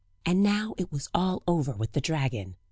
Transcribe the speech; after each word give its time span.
and 0.25 0.41
now 0.41 0.73
it 0.79 0.91
was 0.91 1.09
all 1.13 1.43
over 1.47 1.73
with 1.73 1.91
the 1.91 2.01
dragon. 2.01 2.55